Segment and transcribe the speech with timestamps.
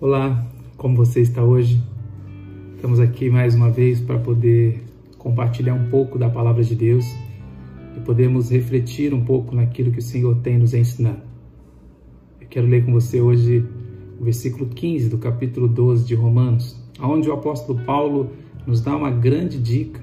[0.00, 0.44] Olá,
[0.76, 1.80] como você está hoje?
[2.74, 4.82] Estamos aqui mais uma vez para poder
[5.16, 7.06] compartilhar um pouco da palavra de Deus
[7.96, 11.22] e podemos refletir um pouco naquilo que o Senhor tem nos ensinado.
[12.40, 13.64] Eu quero ler com você hoje
[14.20, 18.30] o versículo 15 do capítulo 12 de Romanos, onde o apóstolo Paulo
[18.66, 20.02] nos dá uma grande dica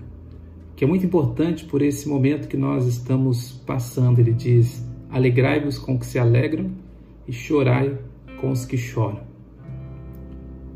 [0.74, 4.20] que é muito importante por esse momento que nós estamos passando.
[4.20, 6.72] Ele diz: Alegrai-vos com os que se alegram
[7.28, 8.00] e chorai
[8.40, 9.31] com os que choram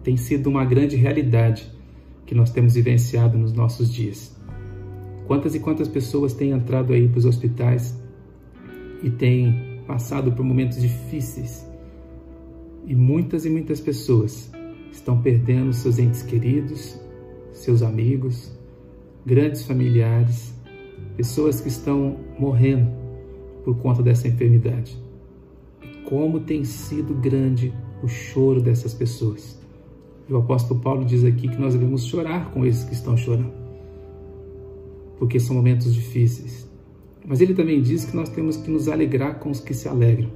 [0.05, 1.68] tem sido uma grande realidade
[2.27, 4.38] que nós temos vivenciado nos nossos dias.
[5.26, 8.00] Quantas e quantas pessoas têm entrado aí para os hospitais
[9.02, 11.68] e têm passado por momentos difíceis.
[12.86, 14.52] E muitas e muitas pessoas
[14.91, 17.00] estão perdendo seus entes queridos,
[17.52, 18.56] seus amigos,
[19.26, 20.53] grandes familiares,
[21.17, 22.92] pessoas que estão morrendo
[23.64, 24.95] por conta dessa enfermidade.
[25.81, 29.64] E como tem sido grande o choro dessas pessoas.
[30.28, 33.54] E o apóstolo Paulo diz aqui que nós devemos chorar com esses que estão chorando,
[35.20, 36.68] porque são momentos difíceis.
[37.28, 40.30] Mas ele também diz que nós temos que nos alegrar com os que se alegram.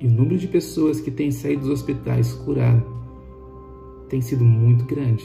[0.00, 2.84] E o número de pessoas que têm saído dos hospitais curado
[4.08, 5.24] tem sido muito grande.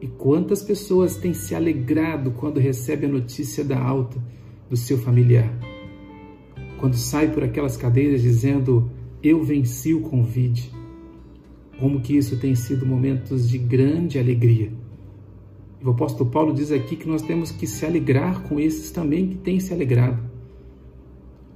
[0.00, 4.22] E quantas pessoas têm se alegrado quando recebe a notícia da alta
[4.68, 5.50] do seu familiar?
[6.78, 8.90] Quando sai por aquelas cadeiras dizendo:
[9.22, 10.77] Eu venci o Covid
[11.78, 14.72] como que isso tem sido momentos de grande alegria.
[15.82, 19.36] O apóstolo Paulo diz aqui que nós temos que se alegrar com esses também que
[19.36, 20.20] têm se alegrado.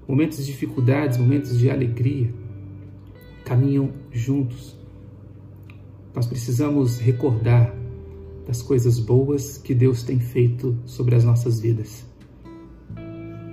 [0.06, 2.32] Momentos de dificuldades, momentos de alegria,
[3.44, 4.78] caminham juntos.
[6.14, 7.74] Nós precisamos recordar
[8.46, 12.06] das coisas boas que Deus tem feito sobre as nossas vidas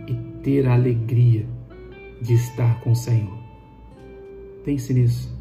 [0.08, 1.48] e ter a alegria
[2.22, 3.38] de estar com o Senhor.
[4.64, 5.39] Pense nisso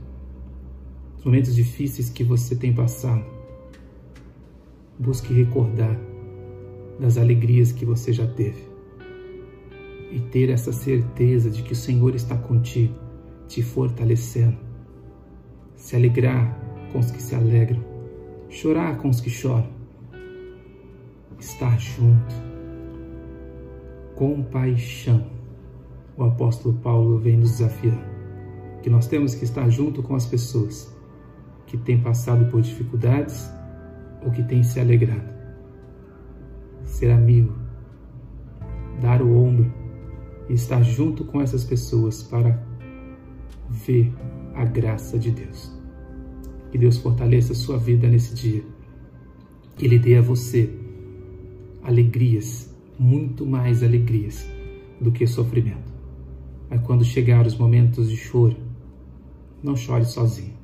[1.29, 3.23] momentos difíceis que você tem passado.
[4.99, 5.95] Busque recordar
[6.99, 8.67] das alegrias que você já teve
[10.11, 12.95] e ter essa certeza de que o Senhor está contigo,
[13.47, 14.57] te fortalecendo.
[15.77, 16.59] Se alegrar
[16.91, 17.85] com os que se alegram,
[18.49, 19.69] chorar com os que choram,
[21.39, 22.35] estar junto.
[24.15, 25.27] Com paixão,
[26.17, 28.17] o apóstolo Paulo vem nos desafiando
[28.83, 30.97] que nós temos que estar junto com as pessoas
[31.69, 33.49] que tem passado por dificuldades
[34.25, 35.29] ou que tem se alegrado.
[36.85, 37.55] Ser amigo,
[39.01, 39.71] dar o ombro
[40.49, 42.61] e estar junto com essas pessoas para
[43.69, 44.13] ver
[44.55, 45.71] a graça de Deus.
[46.71, 48.65] Que Deus fortaleça a sua vida nesse dia.
[49.77, 50.75] Que Ele dê a você
[51.85, 54.49] alegrias, muito mais alegrias
[54.99, 55.93] do que sofrimento.
[56.69, 58.57] Mas quando chegar os momentos de choro,
[59.63, 60.58] não chore sozinho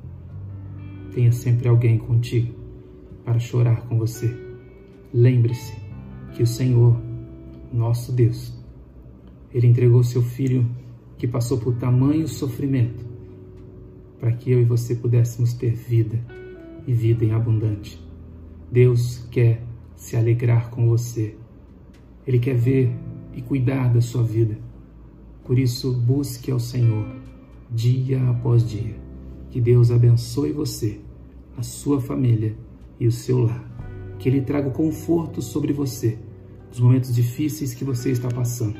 [1.15, 2.53] tenha sempre alguém contigo
[3.23, 4.29] para chorar com você.
[5.13, 5.73] Lembre-se
[6.35, 7.01] que o Senhor,
[7.71, 8.53] nosso Deus,
[9.53, 10.69] Ele entregou seu Filho
[11.17, 13.05] que passou por tamanho sofrimento
[14.19, 16.19] para que eu e você pudéssemos ter vida
[16.85, 17.97] e vida em abundante.
[18.69, 19.63] Deus quer
[19.95, 21.35] se alegrar com você.
[22.27, 22.91] Ele quer ver
[23.33, 24.57] e cuidar da sua vida.
[25.45, 27.07] Por isso, busque ao Senhor
[27.71, 28.95] dia após dia.
[29.49, 31.04] Que Deus abençoe você
[31.57, 32.55] a sua família
[32.99, 33.63] e o seu lar.
[34.19, 36.17] Que Ele traga conforto sobre você
[36.69, 38.77] nos momentos difíceis que você está passando.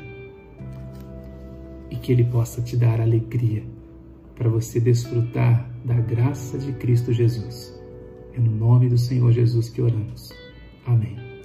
[1.90, 3.64] E que Ele possa te dar alegria
[4.34, 7.74] para você desfrutar da graça de Cristo Jesus.
[8.34, 10.30] É no nome do Senhor Jesus que oramos.
[10.84, 11.35] Amém.